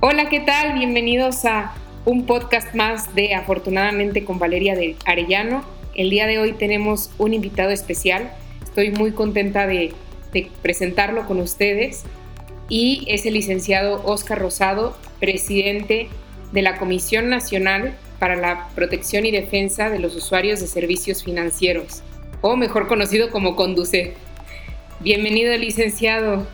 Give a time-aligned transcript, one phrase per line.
[0.00, 0.74] Hola, ¿qué tal?
[0.74, 1.74] Bienvenidos a
[2.04, 5.64] un podcast más de Afortunadamente con Valeria de Arellano.
[5.92, 8.30] El día de hoy tenemos un invitado especial.
[8.62, 9.92] Estoy muy contenta de,
[10.62, 12.04] presentarlo con ustedes
[12.68, 16.08] y es el licenciado Oscar Rosado, presidente
[16.52, 22.04] de la Comisión Nacional para la Protección y Defensa de los Usuarios de Servicios Financieros,
[22.40, 24.14] o mejor conocido como Conduce.
[25.00, 26.46] Bienvenido, licenciado.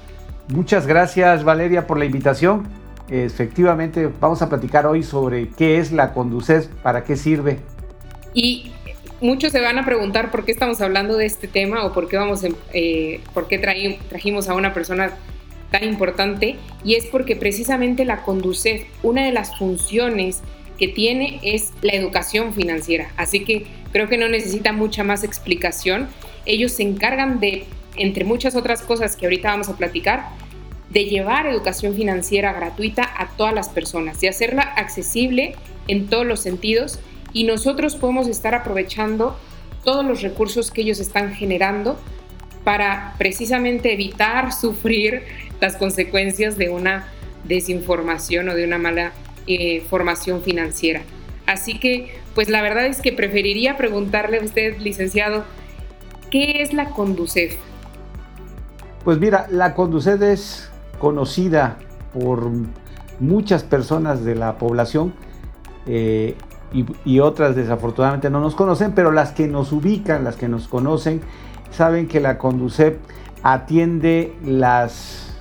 [0.48, 2.84] Muchas gracias, Valeria, por la invitación.
[3.23, 7.59] Efectivamente, vamos a platicar hoy sobre qué es la Conduces, para qué sirve.
[8.32, 8.73] Y
[9.20, 12.16] muchos se van a preguntar por qué estamos hablando de este tema o por qué,
[12.16, 12.40] vamos,
[12.73, 13.59] eh, por qué
[14.09, 15.12] trajimos a una persona
[15.70, 16.56] tan importante.
[16.82, 20.40] Y es porque precisamente la Conducef, una de las funciones
[20.76, 23.12] que tiene es la educación financiera.
[23.16, 26.09] Así que creo que no necesita mucha más explicación.
[26.46, 27.62] Ellos se encargan de,
[27.95, 30.30] entre muchas otras cosas que ahorita vamos a platicar,
[30.95, 35.57] de llevar educación financiera gratuita a todas las personas, de hacerla accesible
[35.88, 37.01] en todos los sentidos
[37.32, 39.37] y nosotros podemos estar aprovechando
[39.83, 41.99] todos los recursos que ellos están generando
[42.63, 45.24] para precisamente evitar sufrir
[45.60, 47.09] las consecuencias de una
[47.43, 49.13] desinformación o de una mala
[49.49, 51.02] eh, formación financiera.
[51.45, 55.45] Así que, pues la verdad es que preferiría preguntarle a usted, licenciado,
[56.30, 57.57] ¿qué es la Conducef?
[59.02, 61.76] Pues mira, la Conducef es conocida
[62.12, 62.50] por
[63.20, 65.14] muchas personas de la población
[65.87, 66.37] eh,
[67.04, 71.20] y, otras desafortunadamente no nos conocen, pero las que nos ubican, las que nos conocen,
[71.70, 72.97] saben que la Conducef
[73.44, 75.41] atiende las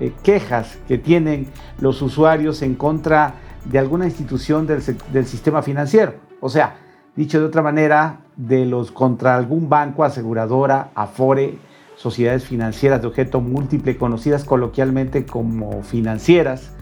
[0.00, 1.46] eh, quejas que tienen
[1.78, 6.14] los usuarios en contra de alguna institución del, del, sistema financiero.
[6.40, 6.78] O sea,
[7.14, 11.58] dicho de otra manera, de los contra algún banco, aseguradora, afore,
[11.96, 16.72] sociedades financieras de objeto múltiple, conocidas coloquialmente como financieras,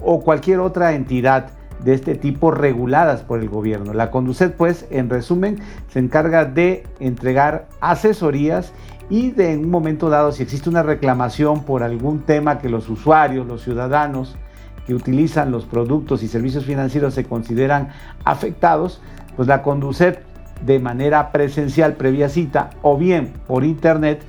[0.00, 1.50] o cualquier otra entidad
[1.82, 3.92] de este tipo reguladas por el gobierno.
[3.92, 8.72] La Conducet, pues, en resumen, se encarga de entregar asesorías
[9.10, 12.88] y de en un momento dado, si existe una reclamación por algún tema que los
[12.88, 14.36] usuarios, los ciudadanos
[14.86, 17.88] que utilizan los productos y servicios financieros se consideran
[18.24, 19.00] afectados,
[19.36, 20.22] pues la Conducet
[20.64, 24.22] de manera presencial previa cita o bien por internet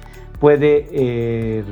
[0.44, 1.64] puede eh,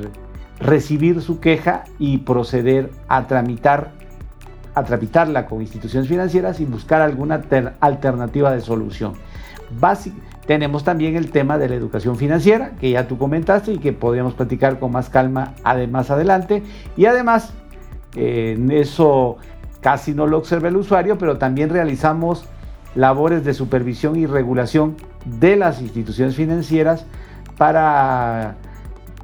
[0.58, 3.90] recibir su queja y proceder a tramitar
[4.74, 7.42] a tramitarla con instituciones financieras y buscar alguna
[7.80, 9.12] alternativa de solución.
[10.46, 14.32] tenemos también el tema de la educación financiera, que ya tú comentaste y que podríamos
[14.32, 16.62] platicar con más calma además adelante.
[16.96, 17.52] Y además,
[18.16, 19.36] en eso
[19.82, 22.46] casi no lo observa el usuario, pero también realizamos
[22.94, 24.96] labores de supervisión y regulación
[25.26, 27.04] de las instituciones financieras
[27.62, 28.56] para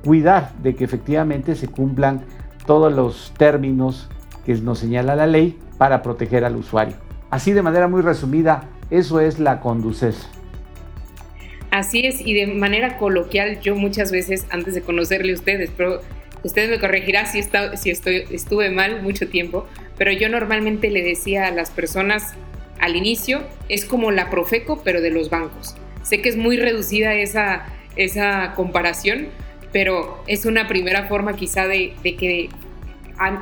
[0.04, 2.24] cuidar de que efectivamente se cumplan
[2.66, 4.08] todos los términos
[4.46, 6.94] que nos señala la ley para proteger al usuario.
[7.30, 10.28] Así de manera muy resumida, eso es la conduces.
[11.72, 16.00] Así es, y de manera coloquial, yo muchas veces, antes de conocerle a ustedes, pero
[16.44, 17.42] ustedes me corregirán si,
[17.74, 19.66] si estoy, estuve mal mucho tiempo,
[19.96, 22.34] pero yo normalmente le decía a las personas
[22.78, 25.74] al inicio, es como la Profeco, pero de los bancos.
[26.04, 27.66] Sé que es muy reducida esa,
[27.98, 29.28] esa comparación,
[29.72, 32.48] pero es una primera forma quizá de, que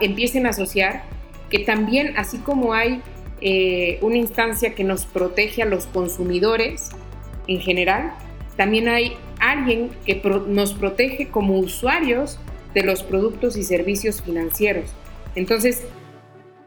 [0.01, 1.05] empiecen a asociar
[1.51, 3.03] que también, así como hay
[3.41, 6.91] eh, una instancia que nos protege a los consumidores
[7.47, 8.13] en general,
[8.57, 12.41] también hay alguien que nos protege como usuarios
[12.75, 14.93] de los productos y servicios financieros.
[15.35, 15.85] Entonces,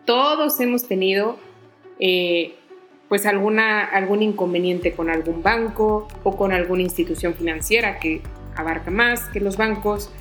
[0.06, 1.38] todos hemos tenido
[2.00, 2.54] eh,
[3.10, 8.22] pues alguna, algún inconveniente con algún banco o con alguna institución financiera que
[8.56, 10.12] abarca más que los bancos,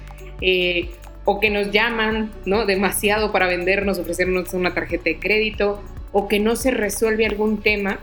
[0.41, 0.91] eh,
[1.25, 2.65] o que nos llaman ¿no?
[2.65, 5.82] demasiado para vendernos, ofrecernos una tarjeta de crédito,
[6.12, 7.98] o que no se resuelve algún tema,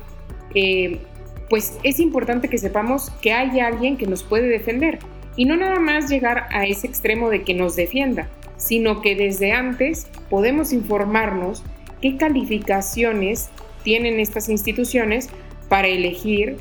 [0.53, 0.99] eh,
[1.49, 4.99] pues es importante que sepamos que hay alguien que nos puede defender.
[5.35, 9.51] Y no nada más llegar a ese extremo de que nos defienda, sino que desde
[9.51, 11.63] antes podemos informarnos
[12.01, 13.49] qué calificaciones
[13.85, 15.29] tienen estas instituciones
[15.69, 16.57] para elegir.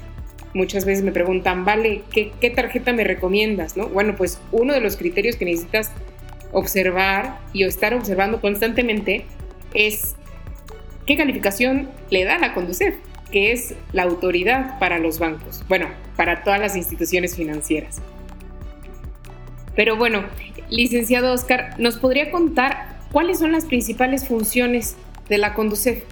[0.53, 3.77] Muchas veces me preguntan, vale, ¿qué, tarjeta me recomiendas?
[3.77, 3.89] ¿no?
[3.89, 5.91] Bueno, pues uno de los criterios que necesitas
[6.53, 9.25] observar y estar observando constantemente
[9.73, 10.15] es
[11.07, 12.99] qué calificación le dan a conducir,
[13.33, 18.01] que es la autoridad para los bancos, bueno, para todas las instituciones financieras.
[19.75, 20.25] Pero bueno,
[20.69, 24.95] licenciado Oscar, ¿nos podría contar cuáles son las principales funciones
[25.29, 26.05] de la Conducef?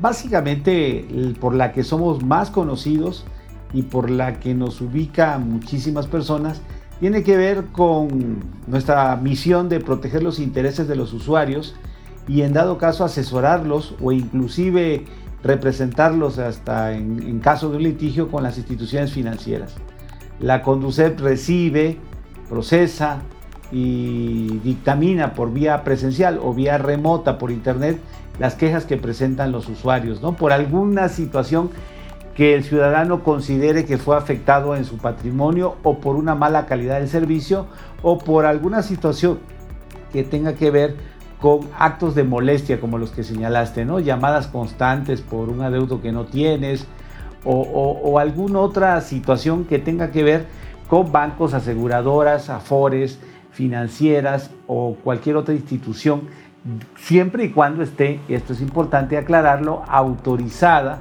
[0.00, 1.06] Básicamente
[1.40, 3.26] por la que somos más conocidos
[3.72, 6.62] y por la que nos ubica muchísimas personas,
[7.00, 11.74] tiene que ver con nuestra misión de proteger los intereses de los usuarios
[12.28, 15.04] y en dado caso asesorarlos o inclusive
[15.42, 19.74] representarlos hasta en, caso de un litigio con las instituciones financieras.
[20.38, 21.98] La Conducep recibe,
[22.48, 23.22] procesa
[23.72, 27.98] y dictamina por vía presencial o vía remota por internet
[28.38, 30.34] las quejas que presentan los usuarios, ¿no?
[30.34, 31.70] Por alguna situación
[32.34, 36.98] que el ciudadano considere que fue afectado en su patrimonio o por una mala calidad
[36.98, 37.66] del servicio
[38.02, 39.38] o por alguna situación
[40.12, 40.96] que tenga que ver
[41.40, 43.98] con actos de molestia como los que señalaste, ¿no?
[43.98, 46.86] Llamadas constantes por un adeudo que no tienes
[47.44, 50.46] o, alguna otra situación que tenga que ver
[50.88, 53.18] con bancos, aseguradoras, afores,
[53.52, 56.22] financieras o cualquier otra institución,
[56.96, 61.00] siempre y cuando esté, esto es importante aclararlo, autorizada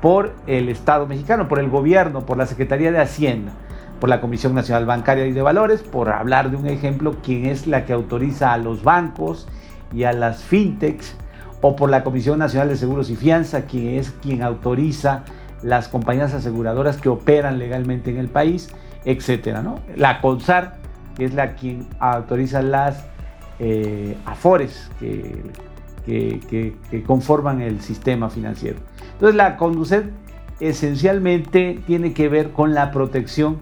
[0.00, 3.52] por el Estado mexicano, por el gobierno, por la Secretaría de Hacienda,
[4.00, 7.66] por la Comisión Nacional Bancaria y de Valores, por hablar de un ejemplo, quien es
[7.66, 9.48] la que autoriza a los bancos
[9.92, 11.16] y a las fintechs,
[11.60, 15.24] o por la Comisión Nacional de Seguros y Fianza, quien es quien autoriza
[15.62, 18.68] las compañías aseguradoras que operan legalmente en el país,
[19.04, 19.80] etcétera, ¿no?
[19.96, 20.77] La CONSAR,
[21.18, 23.04] que es la quien autoriza las
[23.58, 25.42] eh, AFORES que,
[26.06, 28.78] que, conforman el sistema financiero.
[29.12, 30.06] Entonces, la CONDUCET
[30.60, 33.58] esencialmente tiene que ver con la protección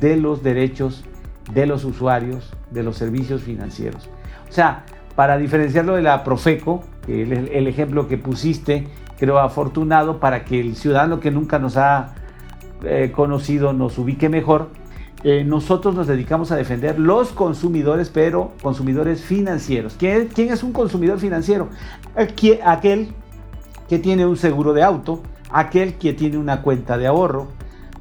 [0.00, 1.04] de los derechos
[1.52, 4.08] de los usuarios de los servicios financieros.
[4.48, 4.84] O sea,
[5.14, 8.86] para diferenciarlo de la Profeco, el, el ejemplo que pusiste,
[9.18, 12.14] creo afortunado para que el ciudadano que nunca nos ha
[12.82, 14.68] eh, conocido nos ubique mejor.
[15.22, 19.94] Eh, nosotros nos dedicamos a defender los consumidores, pero consumidores financieros.
[19.98, 21.68] ¿Quién, quién es un consumidor financiero?
[22.64, 23.12] aquel
[23.88, 27.48] que tiene un seguro de auto, aquel que tiene una cuenta de ahorro,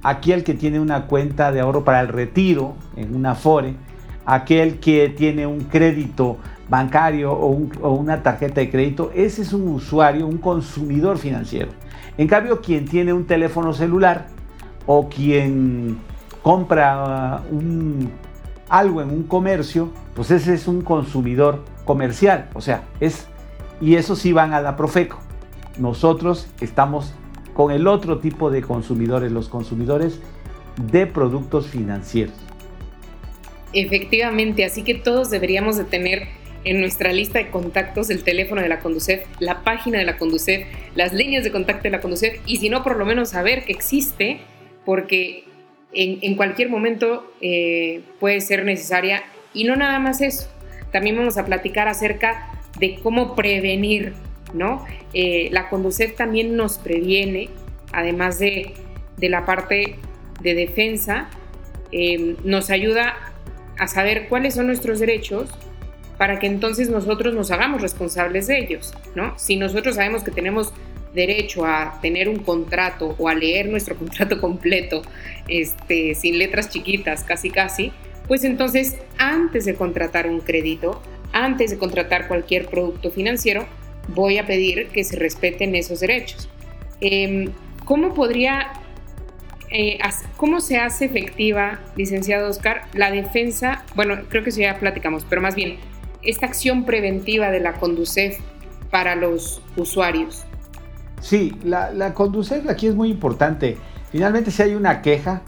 [0.01, 3.75] aquel que tiene una cuenta de ahorro para el retiro en una FORE,
[4.25, 6.37] aquel que tiene un crédito
[6.69, 7.49] bancario o,
[7.89, 11.71] una tarjeta de crédito, ese es un usuario, un consumidor financiero.
[12.17, 14.27] En cambio, quien tiene un teléfono celular
[14.85, 15.97] o quien
[16.41, 18.09] compra uh,
[18.69, 22.49] algo en un comercio, pues ese es un consumidor comercial.
[22.53, 23.27] O sea, es,
[23.81, 25.19] y eso sí van a la Profeco.
[25.77, 27.13] Nosotros estamos
[27.53, 30.21] con el otro tipo de consumidores, los consumidores
[30.91, 32.35] de productos financieros.
[33.73, 36.27] Efectivamente, así que todos deberíamos de tener
[36.63, 40.67] en nuestra lista de contactos el teléfono de la Conducef, la página de la Conducef,
[40.95, 43.71] las líneas de contacto de la Conducef y si no, por lo menos saber que
[43.71, 44.41] existe,
[44.85, 45.48] porque
[45.93, 49.23] en, cualquier momento eh, puede ser necesaria.
[49.53, 50.47] Y no nada más eso,
[50.91, 54.13] también vamos a platicar acerca de cómo prevenir,
[54.53, 54.85] ¿no?
[55.13, 57.49] Eh, la Conducef también nos previene,
[57.91, 58.73] además de,
[59.17, 59.95] la parte
[60.41, 61.29] de defensa,
[61.91, 63.15] eh, nos ayuda
[63.77, 65.49] a saber cuáles son nuestros derechos
[66.17, 69.37] para que entonces nosotros nos hagamos responsables de ellos, ¿no?
[69.39, 70.73] Si nosotros sabemos que tenemos
[71.13, 75.01] derecho a tener un contrato o a leer nuestro contrato completo,
[75.47, 77.91] este, sin letras chiquitas, casi casi,
[78.27, 81.01] pues entonces antes de contratar un crédito,
[81.33, 83.65] antes de contratar cualquier producto financiero,
[84.07, 86.49] voy a pedir que se respeten esos derechos.
[87.01, 87.51] Em,
[87.85, 88.73] ¿Cómo podría,
[89.71, 89.97] eh,
[90.37, 93.83] cómo se hace efectiva, licenciado Oscar, la defensa?
[93.95, 95.77] Bueno, creo que eso ya platicamos, pero más bien,
[96.21, 98.37] esta acción preventiva de la Conducef
[98.91, 100.45] para los usuarios?
[101.21, 102.13] Sí, la, la
[102.69, 103.77] aquí es muy importante.
[104.11, 105.41] Finalmente, si hay una queja,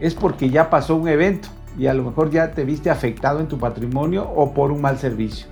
[0.00, 3.48] es porque ya pasó un evento y a lo mejor ya te viste afectado en
[3.48, 5.46] tu patrimonio o por un mal servicio.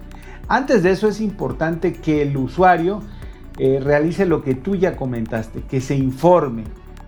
[0.48, 3.02] Antes de eso es importante que el usuario
[3.58, 6.64] eh, realice lo que tú ya comentaste, que se informe,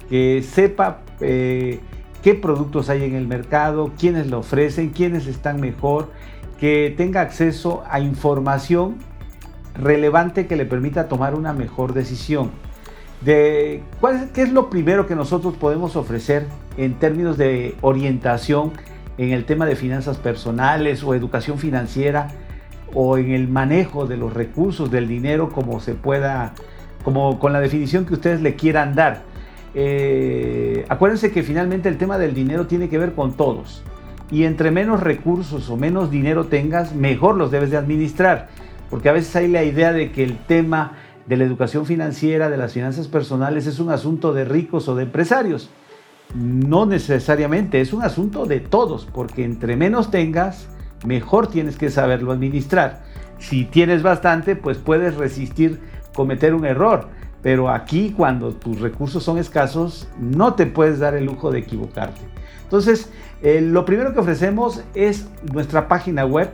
[0.09, 1.81] que sepa eh,
[2.23, 6.11] qué productos hay en el mercado, quiénes lo ofrecen, quiénes están mejor,
[6.59, 8.97] que tenga acceso a información
[9.75, 12.51] relevante que le permita tomar una mejor decisión.
[13.21, 18.73] De, ¿cuál ¿Qué es lo primero que nosotros podemos ofrecer en términos de orientación
[19.17, 22.29] en el tema de finanzas personales o educación financiera
[22.93, 26.53] o en el manejo de los recursos del dinero como se pueda,
[27.03, 29.23] como con la definición que ustedes le quieran dar?
[29.75, 33.83] Eh, acuérdense que finalmente el tema del dinero tiene que ver con todos
[34.31, 38.49] y entre menos recursos o menos dinero tengas, mejor los debes de administrar.
[38.91, 40.93] Porque a veces hay la idea de que el tema
[41.27, 45.05] de la educación financiera, de las finanzas personales, es un asunto de ricos o de
[45.05, 45.71] empresarios.
[46.35, 50.69] No necesariamente, es un asunto de todos, porque entre menos tengas,
[51.07, 53.03] mejor tienes que saberlo administrar.
[53.39, 55.81] Si tienes bastante, pues puedes resistir
[56.15, 57.09] cometer un error.
[57.43, 62.23] Pero aquí, cuando tus recursos son escasos, no te puedes dar el lujo de equivocarte.
[62.63, 63.11] Entonces,
[63.43, 66.51] eh, lo primero que ofrecemos es nuestra página web,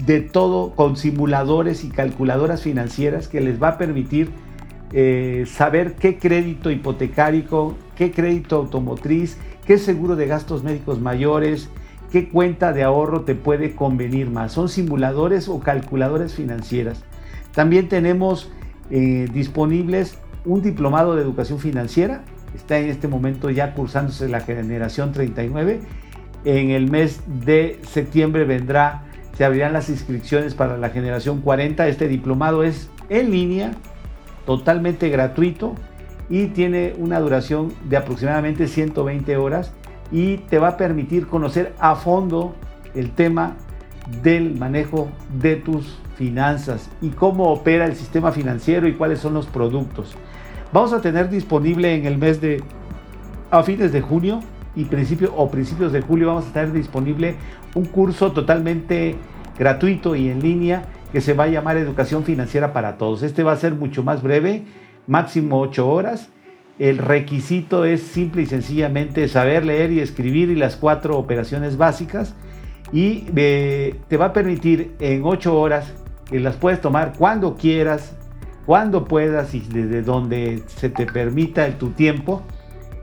[0.04, 4.30] de todo con simuladores y calculadoras financieras que les va a permitir
[4.92, 9.36] eh, saber qué crédito hipotecario, qué crédito automotriz,
[9.66, 11.68] qué seguro de gastos médicos mayores,
[12.10, 14.52] qué cuenta de ahorro te puede convenir más.
[14.52, 17.04] Son simuladores o calculadoras financieras.
[17.52, 18.50] También tenemos
[18.90, 22.22] eh, disponibles un diplomado de educación financiera.
[22.54, 25.80] Está en este momento ya cursándose la generación 39.
[26.44, 29.04] En el mes de septiembre vendrá,
[29.38, 31.86] se abrirán las inscripciones para la generación 40.
[31.86, 33.70] Este diplomado es en línea,
[34.44, 35.76] totalmente gratuito
[36.28, 39.72] y tiene una duración de aproximadamente 120 horas
[40.10, 42.56] y te va a permitir conocer a fondo
[42.96, 43.54] el tema
[44.24, 45.08] del manejo
[45.40, 50.16] de tus finanzas y cómo opera el sistema financiero y cuáles son los productos.
[50.72, 52.60] Vamos a tener disponible en el mes de
[53.52, 54.40] a fines de junio
[54.78, 57.36] y principio o principios de julio vamos a tener disponible
[57.74, 59.16] un curso totalmente
[59.58, 63.22] gratuito y en línea que se va a llamar Educación Financiera para Todos.
[63.22, 64.64] Este va a ser mucho más breve,
[65.06, 66.30] máximo 8 horas
[66.78, 72.34] el requisito es simple y sencillamente saber leer y escribir y las cuatro operaciones básicas
[72.92, 75.92] y eh, te va a permitir en ocho horas
[76.26, 78.16] que las puedes tomar cuando quieras,
[78.64, 82.42] cuando puedas y desde donde se te permita tu tiempo,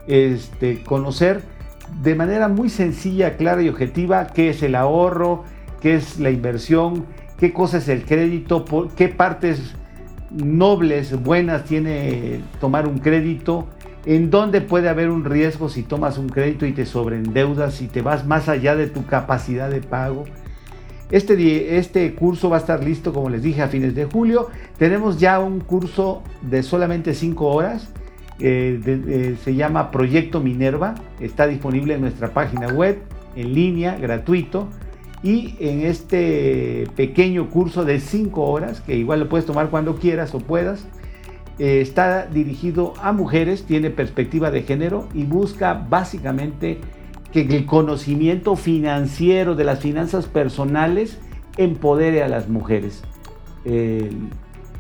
[0.07, 1.41] este, conocer
[2.01, 5.43] de manera muy sencilla, clara y objetiva qué es el ahorro,
[5.81, 7.05] qué es la inversión,
[7.37, 9.75] qué cosa es el crédito, por, qué partes
[10.31, 13.67] nobles, buenas tiene tomar un crédito,
[14.05, 18.01] en dónde puede haber un riesgo si tomas un crédito y te sobreendeudas, y te
[18.01, 20.25] vas más allá de tu capacidad de pago.
[21.11, 24.49] Este, este curso va a estar listo, como les dije, a fines de julio.
[24.77, 27.89] Tenemos ya un curso de solamente 5 horas.
[28.39, 30.95] Eh, se llama Proyecto Minerva.
[31.19, 33.01] Está disponible en nuestra página web,
[33.35, 34.67] en línea, gratuito.
[35.23, 40.35] Y en este pequeño curso de 5 horas, que igual lo puedes tomar cuando quieras
[40.35, 40.85] o puedas,
[41.57, 46.79] eh, está dirigido a mujeres, tiene perspectiva de género y busca básicamente
[47.31, 51.19] que el conocimiento financiero de las finanzas personales
[51.57, 53.03] empodere a las mujeres.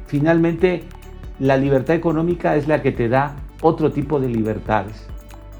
[0.05, 0.83] finalmente,
[1.39, 5.07] la libertad económica es la que te da otro tipo de libertades.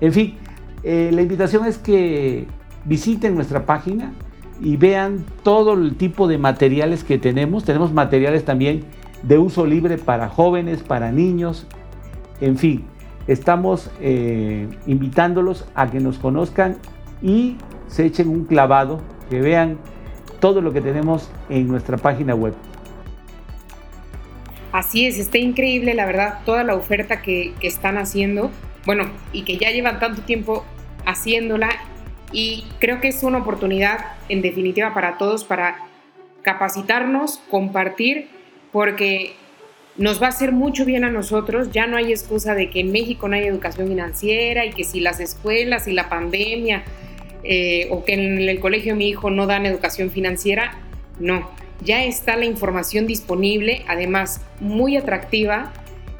[0.01, 0.37] En fin,
[0.83, 2.47] eh, la invitación es que
[2.85, 4.13] visiten nuestra página,
[4.61, 7.65] y vean todo el tipo de materiales que tenemos.
[7.65, 8.85] Tenemos materiales también
[9.23, 11.67] de uso libre para jóvenes, para niños,
[12.41, 12.83] en fin,
[13.27, 16.77] estamos eh, invitándolos a que nos conozcan
[17.21, 17.55] y
[17.87, 18.99] se echen un clavado,
[19.29, 19.77] que vean
[20.39, 22.53] todo lo que tenemos en nuestra página web.
[24.75, 28.51] Así es, está increíble, la verdad, toda la oferta que, están haciendo,
[28.85, 30.65] bueno, y que ya llevan tanto tiempo
[31.05, 31.69] haciéndola
[32.33, 35.77] y creo que es una oportunidad en definitiva para todos para
[36.41, 38.27] capacitarnos, compartir,
[38.73, 39.35] porque
[39.95, 41.71] nos va a hacer mucho bien a nosotros.
[41.71, 44.99] Ya no hay excusa de que en México no hay educación financiera y que si
[44.99, 46.83] las escuelas y la pandemia
[47.45, 50.77] eh, o que en el colegio de mi hijo no dan educación financiera.
[51.17, 51.49] No,
[51.83, 55.73] ya está la información disponible, además muy atractiva.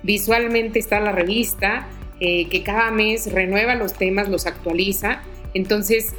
[0.03, 1.88] Visualmente está la revista
[2.19, 5.21] eh, que cada mes renueva los temas, los actualiza
[5.55, 6.13] entonces,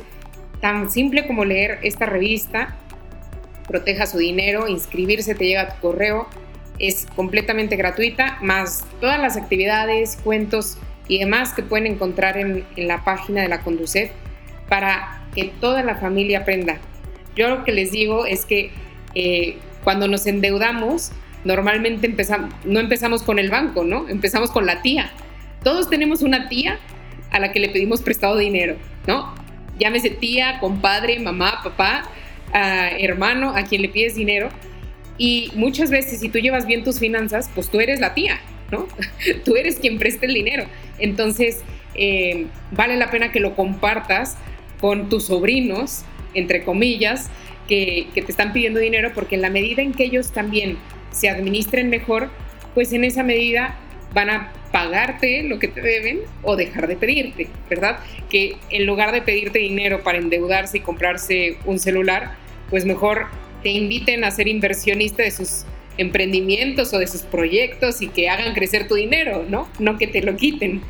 [0.61, 2.75] tan simple como leer esta revista,
[3.69, 6.26] proteja su dinero, inscribirse te llega a tu correo,
[6.78, 13.05] es completamente gratuita, más todas las actividades, cuentos y demás que pueden encontrar en, la
[13.05, 14.11] página de la Conducet
[14.69, 16.78] para que toda la familia aprenda.
[17.37, 18.71] Yo lo que les digo es que
[19.18, 21.11] eh, cuando nos endeudamos,
[21.44, 22.14] normalmente
[22.66, 24.06] no empezamos con el banco, ¿no?
[24.11, 25.11] Empezamos con la tía.
[25.64, 26.78] Todos tenemos una tía
[27.30, 29.35] a la que le pedimos prestado dinero, ¿no?
[29.78, 32.11] Llámese tía, compadre, mamá, papá,
[32.52, 34.50] hermano, a quien le pides dinero.
[35.16, 38.38] Y muchas veces, si tú llevas bien tus finanzas, pues tú eres la tía,
[38.70, 38.87] ¿no?
[39.46, 40.66] tú eres quien presta el dinero.
[40.99, 41.62] Entonces,
[41.94, 44.37] eh, vale la pena que lo compartas
[44.78, 46.04] con tus sobrinos,
[46.35, 47.30] entre comillas,
[47.66, 50.78] que, te están pidiendo dinero, porque en la medida en que ellos también
[51.11, 52.30] se administren mejor,
[52.75, 53.76] pues en esa medida
[54.12, 57.99] van a pagarte lo que te deben o dejar de pedirte, ¿verdad?
[58.28, 62.35] Que en lugar de pedirte dinero para endeudarse y comprarse un celular,
[62.70, 63.26] pues mejor
[63.62, 65.64] te inviten a ser inversionista de sus
[65.99, 69.68] emprendimientos o de sus proyectos y que hagan crecer tu dinero, ¿no?
[69.78, 70.82] No que te lo quiten.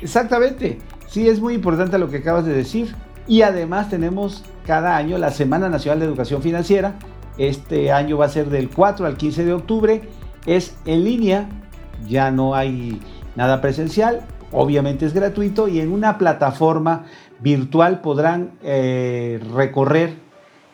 [0.00, 0.78] Exactamente.
[1.08, 2.94] Sí, es muy importante lo que acabas de decir.
[3.26, 6.94] Y además tenemos cada año la Semana Nacional de Educación Financiera.
[7.38, 10.02] Este año va a ser del 4 al 15 de octubre.
[10.46, 11.48] Es en línea,
[12.06, 13.00] ya no hay
[13.34, 14.20] nada presencial,
[14.52, 17.06] obviamente es gratuito y en una plataforma
[17.40, 20.16] virtual podrán eh, recorrer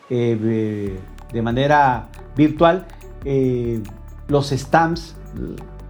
[0.09, 0.99] eh,
[1.31, 2.85] de, manera virtual
[3.23, 3.81] eh,
[4.27, 5.15] los stamps,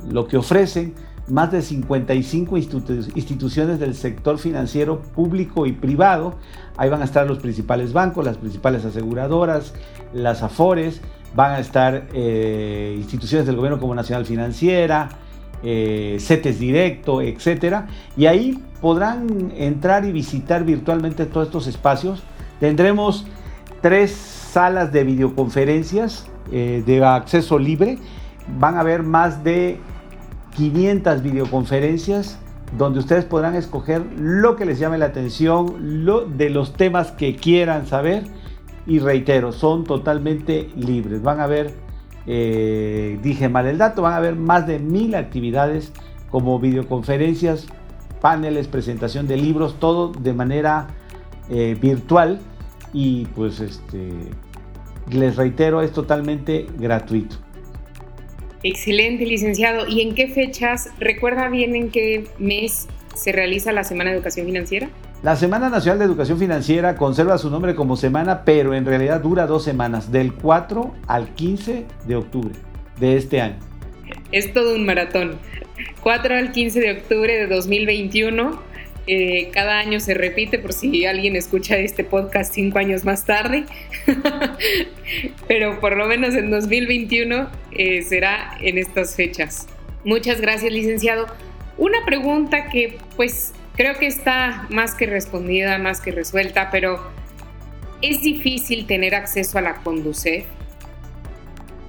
[0.09, 0.93] lo que ofrecen
[1.31, 6.35] más de 55 instituciones del sector financiero público y privado.
[6.75, 9.73] Ahí van a estar los principales bancos, las principales aseguradoras,
[10.13, 11.01] las AFORES,
[11.33, 15.09] van a estar eh, instituciones del gobierno como Nacional Financiera,
[15.63, 17.85] eh, CETES Directo, etc.
[18.17, 22.23] Y ahí podrán entrar y visitar virtualmente todos estos espacios.
[22.59, 23.25] Tendremos
[23.79, 27.99] tres salas de videoconferencias eh, de acceso libre.
[28.59, 29.79] Van a haber más de
[30.55, 32.39] 500 videoconferencias
[32.77, 37.35] donde ustedes podrán escoger lo que les llame la atención, lo, de los temas que
[37.35, 38.23] quieran saber.
[38.87, 41.21] Y reitero, son totalmente libres.
[41.21, 41.73] Van a ver,
[42.25, 45.91] eh, dije mal el dato, van a haber más de mil actividades
[46.29, 47.67] como videoconferencias,
[48.21, 50.87] paneles, presentación de libros, todo de manera
[51.49, 52.39] eh, virtual.
[52.93, 54.09] Y pues este,
[55.11, 57.35] les reitero, es totalmente gratuito.
[58.63, 59.87] Excelente, licenciado.
[59.87, 60.89] ¿Y en qué fechas?
[60.99, 64.89] ¿Recuerda bien en qué mes se realiza la Semana de Educación Financiera?
[65.23, 69.45] La Semana Nacional de Educación Financiera conserva su nombre como semana, pero en realidad dura
[69.45, 72.55] dos semanas, del 4 al 15 de octubre
[72.99, 73.57] de este año.
[74.31, 75.37] Es todo un maratón.
[76.01, 78.70] 4 al 15 de octubre de 2021
[79.07, 83.65] eh, cada año se repite por si alguien escucha este podcast cinco años más tarde,
[85.47, 89.67] pero por lo menos en 2021 eh, será en estas fechas.
[90.03, 91.27] Muchas gracias, licenciado.
[91.77, 96.99] Una pregunta que pues creo que está más que respondida, más que resuelta, pero
[98.01, 100.45] ¿es difícil tener acceso a la Conducef?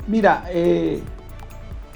[0.07, 1.01] Mira, eh,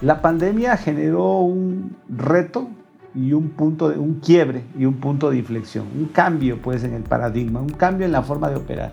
[0.03, 2.69] la pandemia generó un reto
[3.17, 6.93] y un punto de un quiebre y un punto de inflexión, un cambio pues en
[6.93, 8.93] el paradigma, un cambio en la forma de operar.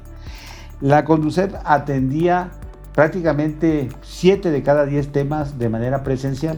[0.79, 2.49] La Conducet atendía
[2.93, 6.57] prácticamente 7 de cada 10 temas de manera presencial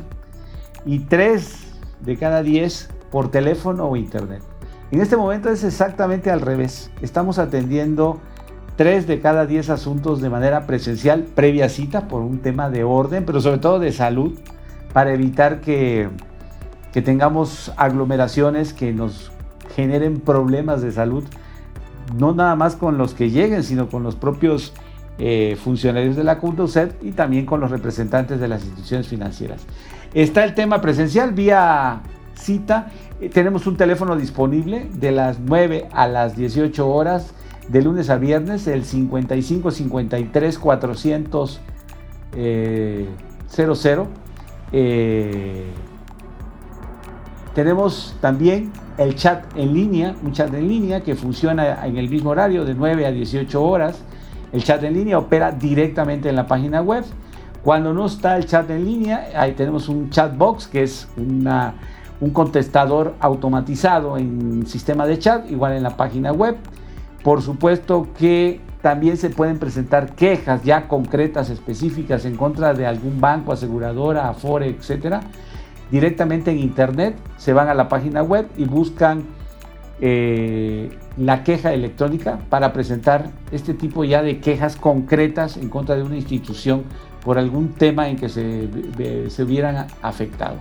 [0.86, 1.65] y 3
[2.01, 4.43] de cada 10 por teléfono o internet.
[4.91, 6.91] En este momento es exactamente al revés.
[7.01, 8.19] Estamos atendiendo
[8.75, 13.25] 3 de cada 10 asuntos de manera presencial previa cita por un tema de orden,
[13.25, 14.38] pero sobre todo de salud,
[14.93, 16.10] para evitar que
[16.96, 19.30] que tengamos aglomeraciones que nos
[19.76, 21.26] generen problemas de salud,
[22.18, 24.72] no nada más con los que lleguen, sino con los propios
[25.18, 29.66] eh, funcionarios de la Conducet y también con los representantes de las instituciones financieras.
[30.14, 32.02] Está el tema presencial vía
[32.34, 32.94] cita.
[33.20, 37.34] Eh, tenemos un teléfono disponible de las 9 a las 18 horas
[37.68, 41.60] de lunes a viernes, el 55 53 400
[42.38, 43.10] eh,
[43.50, 44.08] 00.
[47.56, 52.32] Tenemos también el chat en línea, un chat en línea que funciona en el mismo
[52.32, 54.04] horario de 9 a 18 horas.
[54.52, 57.06] El chat en línea opera directamente en la página web.
[57.63, 62.30] Cuando no está el chat en línea, ahí tenemos un chat box que es un
[62.34, 66.58] contestador automatizado en sistema de chat, igual en la página web.
[67.24, 73.22] Por supuesto que también se pueden presentar quejas ya concretas, específicas en contra de algún
[73.22, 75.22] banco, aseguradora, afore, etcétera
[75.91, 79.24] directamente en internet, se van a la página web y buscan
[80.02, 86.04] eh, la queja electrónica para presentar este tipo ya de quejas concretas en contra de
[86.04, 86.84] una institución
[87.24, 88.67] por algún tema en que se,
[89.30, 90.58] se hubieran afectado.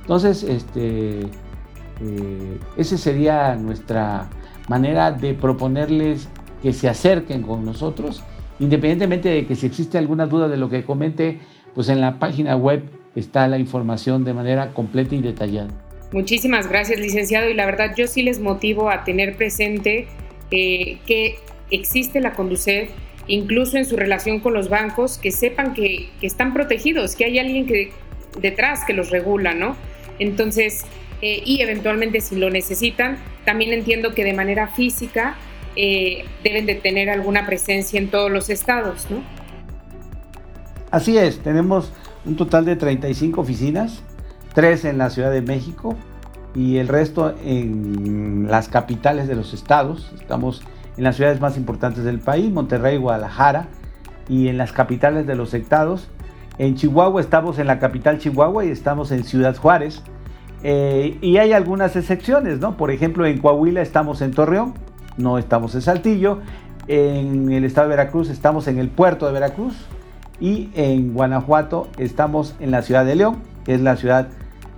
[0.00, 4.28] Entonces, este, eh, esa sería nuestra
[4.68, 6.28] manera de proponerles
[6.62, 8.22] que se acerquen con nosotros,
[8.58, 11.40] independientemente de que si existe alguna duda de lo que comente,
[11.74, 12.82] pues en la página web
[13.14, 15.68] está la información de manera completa y detallada.
[16.12, 17.48] Muchísimas gracias, licenciado.
[17.48, 20.08] Y la verdad, yo sí les motivo a tener presente
[20.50, 21.38] eh, que
[21.70, 22.90] existe la Conducef,
[23.28, 27.66] incluso en su relación con los bancos, que sepan que, están protegidos, que hay alguien
[27.66, 27.92] que
[28.40, 29.76] detrás que los regula, ¿no?
[30.18, 30.84] Entonces,
[31.22, 35.36] eh, y eventualmente si lo necesitan, también entiendo que de manera física
[35.76, 39.22] eh, deben de tener alguna presencia en todos los estados, ¿no?
[40.90, 41.92] Así es, tenemos
[42.26, 44.02] un total de 35 oficinas,
[44.54, 45.94] tres en la Ciudad de México
[46.52, 50.12] y el resto en las capitales de los estados.
[50.20, 50.62] Estamos
[50.96, 53.68] en las ciudades más importantes del país, Monterrey, Guadalajara,
[54.28, 56.08] y en las capitales de los estados.
[56.58, 60.02] En Chihuahua estamos en la capital Chihuahua y estamos en Ciudad Juárez.
[60.64, 62.76] Eh, y hay algunas excepciones, ¿no?
[62.76, 64.74] Por ejemplo, en Coahuila estamos en Torreón,
[65.16, 66.40] no estamos en Saltillo.
[66.88, 69.74] En el estado de Veracruz estamos en el puerto de Veracruz.
[70.40, 74.28] Y en Guanajuato estamos en la ciudad de León, que es la ciudad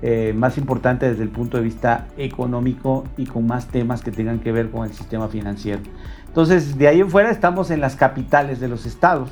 [0.03, 4.41] eh, más importante desde el punto de vista económico y con más temas que tengan
[4.41, 5.81] que ver con el sistema financiero.
[6.27, 9.31] Entonces, de ahí en fuera estamos en las capitales de los estados.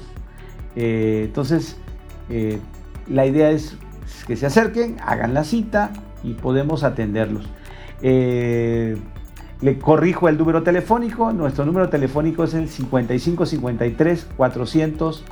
[0.77, 1.77] Eh, entonces,
[2.29, 2.61] eh,
[3.09, 3.77] la idea es
[4.29, 5.90] que se acerquen, hagan la cita
[6.23, 7.49] y podemos atenderlos.
[8.01, 11.33] le corrijo el número telefónico.
[11.33, 15.25] Nuestro número telefónico es el 5553 400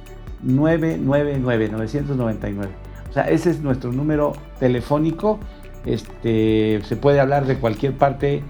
[0.43, 2.73] 999 999.
[3.09, 5.41] O sea, ese es nuestro número telefónico.
[5.87, 8.43] Este, se puede hablar de cualquier parte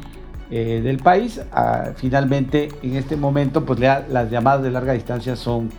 [0.50, 1.40] eh, del país.
[1.52, 5.70] Ah, finalmente, en este momento, pues las llamadas de larga distancia son,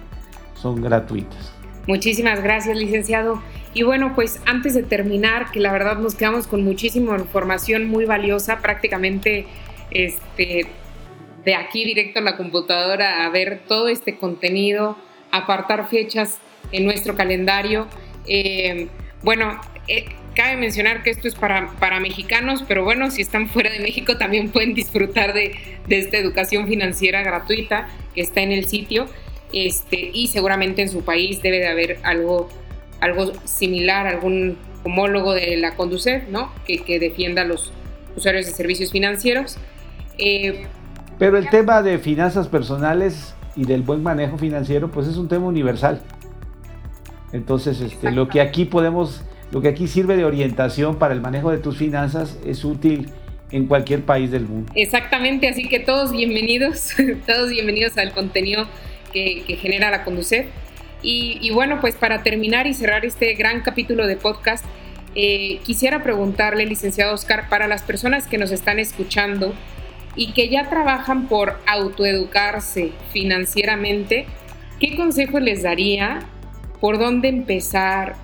[0.56, 1.54] son gratuitas.
[1.88, 3.41] Muchísimas gracias, licenciado.
[3.74, 8.06] Y bueno, pues antes de terminar, que la verdad nos quedamos con muchísima información muy
[8.06, 9.48] valiosa, prácticamente
[9.91, 10.67] este,
[11.45, 14.98] de aquí directo a la computadora a ver todo este contenido,
[15.31, 16.39] apartar fechas
[16.71, 17.87] en nuestro calendario
[18.29, 18.87] eh,
[19.23, 23.71] bueno, eh, cabe mencionar que esto es para, para mexicanos, pero bueno, si están fuera
[23.71, 25.55] de México también pueden disfrutar de,
[25.89, 29.07] esta educación financiera gratuita que está en el sitio.
[29.51, 32.49] Este, y seguramente en su país debe de haber algo,
[33.01, 36.53] algo similar, algún homólogo de la Conducef, ¿no?
[36.65, 37.73] Que, defienda a los
[38.15, 39.57] usuarios de servicios financieros.
[40.19, 40.67] Eh,
[41.17, 45.45] pero el tema de finanzas personales y del buen manejo financiero, pues es un tema
[45.45, 46.02] universal.
[47.34, 51.52] Entonces, este, lo que aquí podemos, lo que aquí sirve de orientación para el manejo
[51.52, 53.10] de tus finanzas es útil
[53.52, 54.72] en cualquier país del mundo.
[54.76, 56.93] Exactamente, así que todos bienvenidos,
[57.28, 58.65] todos bienvenidos al contenido
[59.12, 60.48] que, genera la Conducef.
[61.02, 64.63] Y, bueno, pues para terminar y cerrar este gran capítulo de podcast,
[65.15, 69.54] eh, quisiera preguntarle, licenciado Oscar, para las personas que nos están escuchando
[70.15, 74.26] y que ya trabajan por autoeducarse financieramente,
[74.80, 76.26] ¿qué consejo les daría
[76.80, 78.15] por dónde empezar,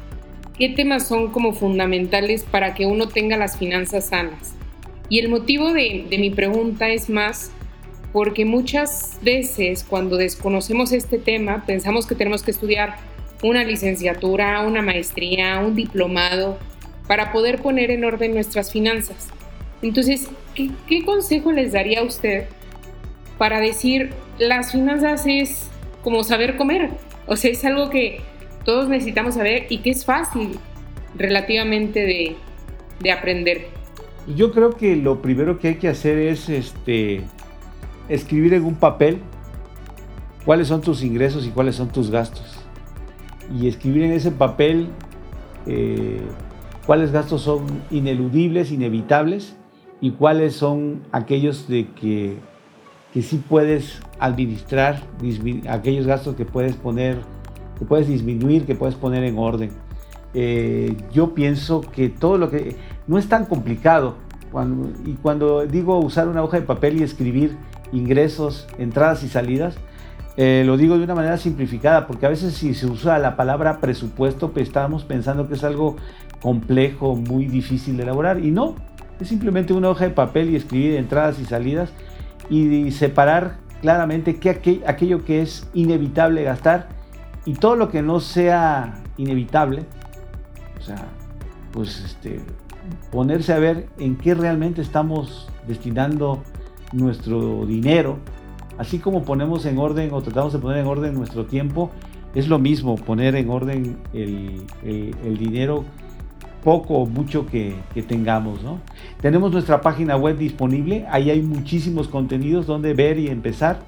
[0.57, 4.55] qué temas son como fundamentales para que uno tenga las finanzas sanas.
[5.09, 7.51] Y el motivo de, mi pregunta es más
[8.11, 12.95] porque muchas veces cuando desconocemos este tema pensamos que tenemos que estudiar
[13.43, 16.57] una licenciatura, una maestría, un diplomado
[17.07, 19.27] para poder poner en orden nuestras finanzas.
[19.81, 22.45] Entonces, ¿qué, consejo les daría a usted
[23.37, 25.69] para decir las finanzas es
[26.03, 26.91] como saber comer?
[27.27, 28.21] O sea, es algo que
[28.63, 30.57] todos necesitamos saber y que es fácil
[31.15, 32.35] relativamente de,
[33.11, 33.67] aprender.
[34.35, 37.21] Yo creo que lo primero que hay que hacer es este,
[38.09, 39.19] escribir en un papel
[40.45, 42.55] cuáles son tus ingresos y cuáles son tus gastos.
[43.55, 44.87] Y escribir en ese papel
[45.67, 46.21] eh,
[46.87, 49.55] cuáles gastos son ineludibles, inevitables
[50.05, 52.37] y cuáles son aquellos de que,
[53.11, 55.01] que sí puedes administrar,
[55.67, 57.17] aquellos gastos que puedes poner
[57.79, 59.71] que puedes disminuir, que puedes poner en orden.
[60.35, 62.75] Eh, yo pienso que todo lo que...
[63.07, 64.17] No es tan complicado.
[65.07, 67.57] y cuando digo usar una hoja de papel y escribir
[67.91, 69.75] ingresos, entradas y salidas,
[70.37, 73.79] eh, lo digo de una manera simplificada, porque a veces si se usa la palabra
[73.79, 75.95] presupuesto, pues estamos pensando que es algo
[76.43, 78.37] complejo, muy difícil de elaborar.
[78.45, 78.75] Y no,
[79.19, 81.91] es simplemente una hoja de papel y escribir entradas y salidas
[82.49, 86.89] y, separar claramente qué, aquello que es inevitable gastar
[87.45, 89.83] y todo lo que no sea inevitable,
[90.79, 91.07] o sea,
[91.71, 92.41] pues este,
[93.11, 96.43] ponerse a ver en qué realmente estamos destinando
[96.91, 98.17] nuestro dinero,
[98.77, 101.91] así como ponemos en orden o tratamos de poner en orden nuestro tiempo,
[102.33, 105.85] es lo mismo poner en orden el, dinero
[106.65, 107.75] poco o mucho que,
[108.07, 108.63] tengamos.
[108.63, 108.79] ¿no?
[109.21, 113.79] Tenemos nuestra página web disponible, ahí hay muchísimos contenidos donde ver y empezar.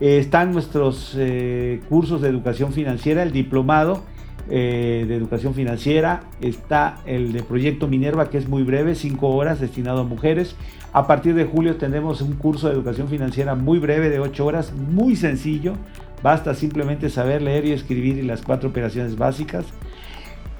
[0.00, 4.04] Eh, están nuestros eh, cursos de educación financiera, el diplomado
[4.50, 9.58] eh, de educación financiera, está el de Proyecto Minerva, que es muy breve, 5 horas,
[9.60, 10.56] destinado a mujeres.
[10.92, 14.72] A partir de julio tendremos un curso de educación financiera muy breve, de 8 horas,
[14.74, 15.74] muy sencillo.
[16.22, 19.64] Basta simplemente saber leer y escribir las cuatro operaciones básicas.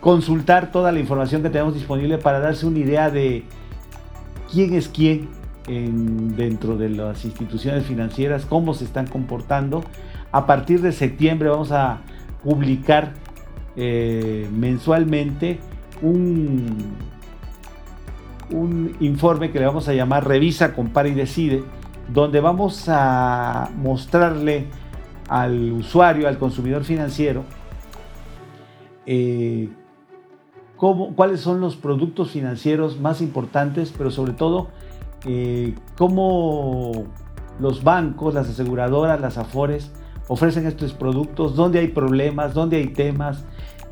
[0.01, 3.45] Consultar toda la información que tenemos disponible para darse una idea de
[4.51, 5.29] quién es quién
[6.37, 9.85] dentro de las instituciones financieras, cómo se están comportando.
[10.33, 11.99] A partir de septiembre vamos a
[12.43, 13.13] publicar
[13.77, 15.61] eh, mensualmente
[16.03, 16.95] un,
[18.51, 21.63] un informe que le vamos a llamar Revisa, Compara y Decide,
[22.13, 24.67] donde vamos a mostrarle
[25.29, 27.45] al usuario, al consumidor financiero,
[29.07, 29.69] eh,
[30.81, 34.69] cuáles son los productos financieros más importantes, pero sobre todo
[35.27, 37.05] eh, cómo
[37.59, 39.93] los bancos, las aseguradoras, las afores
[40.29, 43.45] ofrecen estos productos, dónde hay problemas, dónde hay temas,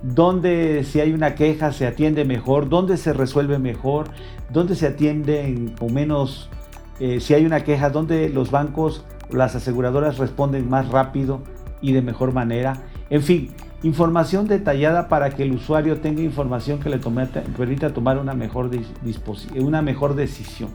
[0.02, 4.06] dónde si hay una queja se atiende mejor, dónde se resuelve mejor,
[4.50, 6.48] dónde se atiende con menos,
[7.00, 11.42] eh, si hay una queja, dónde los bancos, las aseguradoras responden más rápido
[11.82, 12.84] y de mejor manera.
[13.10, 13.50] En fin,
[13.82, 18.70] información detallada para que el usuario tenga información que le permita tomar una mejor,
[19.56, 20.70] una mejor decisión.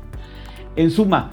[0.75, 1.31] En suma,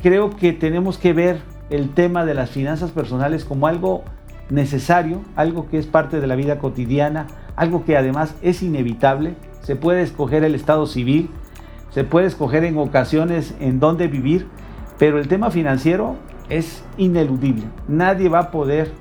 [0.00, 4.04] creo que tenemos que ver el tema de las finanzas personales como algo
[4.48, 7.26] necesario, algo que es parte de la vida cotidiana,
[7.56, 9.34] algo que además es inevitable.
[9.62, 11.30] Se puede escoger el estado civil,
[11.90, 14.46] se puede escoger en ocasiones en dónde vivir,
[14.98, 16.16] pero el tema financiero
[16.48, 17.64] es ineludible.
[17.88, 18.92] Nadie va a poder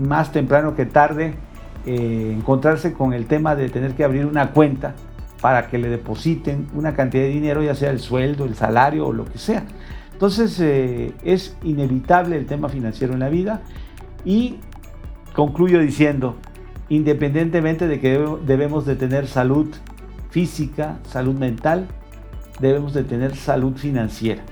[0.00, 1.34] más temprano que tarde
[1.86, 4.94] eh, encontrarse con el tema de tener que abrir una cuenta
[5.40, 9.12] para que le depositen una cantidad de dinero, ya sea el sueldo, el salario o
[9.12, 9.64] lo que sea.
[10.12, 13.62] Entonces eh, es inevitable el tema financiero en la vida
[14.24, 14.56] y
[15.34, 16.36] concluyo diciendo,
[16.90, 19.68] independientemente de que debemos de tener salud
[20.28, 21.86] física, salud mental,
[22.60, 24.42] debemos de tener salud financiera.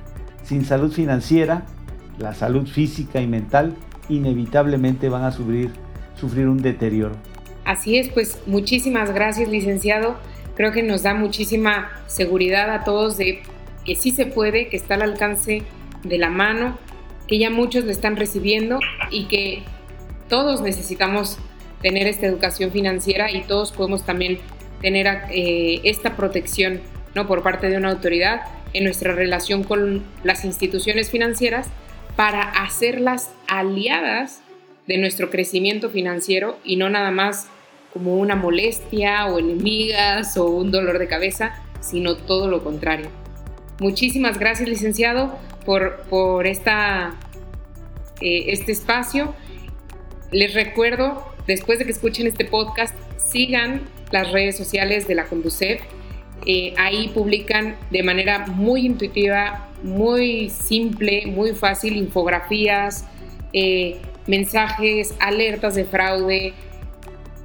[0.43, 1.65] Sin salud financiera,
[2.19, 3.77] la salud física y mental
[4.09, 5.71] inevitablemente van a sufrir,
[6.19, 7.17] sufrir un deterioro.
[7.65, 10.17] Así es, pues muchísimas gracias licenciado.
[10.57, 13.43] Creo que nos da muchísima seguridad a todos de
[13.85, 15.63] que sí se puede, que está al alcance
[16.03, 16.79] de la mano,
[17.27, 19.63] que ya muchos lo están recibiendo y que
[20.29, 21.39] todos necesitamos
[21.83, 24.39] tener esta educación financiera y todos podemos también
[24.81, 26.81] tener eh, esta protección
[27.15, 27.27] ¿no?
[27.27, 28.41] por parte de una autoridad
[28.73, 31.69] en nuestra relación con las instituciones financieras
[32.19, 34.41] para hacerlas aliadas
[34.89, 37.47] de nuestro crecimiento financiero y no nada más
[37.93, 43.07] como una molestia o enemigas o un dolor de cabeza, sino todo lo contrario.
[43.79, 47.15] Muchísimas gracias, licenciado, por, por esta,
[48.21, 49.33] eh, este espacio.
[50.33, 55.83] Les recuerdo, después de que escuchen este podcast, sigan las redes sociales de la Conducef.
[56.47, 63.05] Eh, ahí publican de manera muy intuitiva, muy simple, muy fácil, infografías,
[63.53, 66.53] eh, mensajes, alertas de fraude,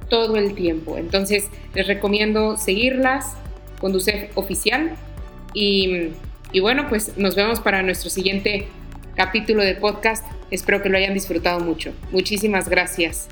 [0.08, 0.98] todo el tiempo.
[0.98, 3.36] Entonces, les recomiendo seguirlas,
[3.80, 4.96] Conducef Oficial,
[5.54, 6.10] y,
[6.60, 8.66] bueno, pues nos vemos para nuestro siguiente
[9.14, 10.24] capítulo de podcast.
[10.50, 11.92] Espero que lo hayan disfrutado mucho.
[12.10, 13.28] Muchísimas gracias.